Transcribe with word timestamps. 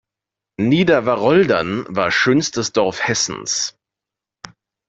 Nieder-Waroldern 0.59 1.85
war 1.95 2.09
schönstes 2.09 2.71
Dorf 2.73 3.07
Hessens. 3.07 3.77